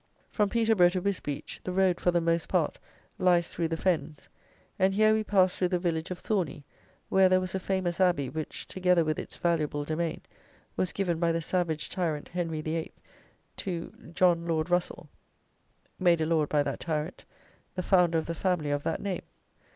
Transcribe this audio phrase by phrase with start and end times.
[0.31, 2.79] From Peterborough to Wisbeach, the road, for the most part,
[3.19, 4.29] lies through the Fens,
[4.79, 6.63] and here we passed through the village of Thorney,
[7.09, 10.21] where there was a famous abbey, which, together with its valuable domain,
[10.75, 12.91] was given by the savage tyrant, Henry VIII.,
[13.57, 15.07] to John Lord Russell
[15.99, 17.23] (made a lord by that tyrant),
[17.75, 19.21] the founder of the family of that name.